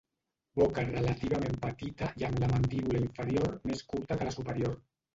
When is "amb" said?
2.31-2.43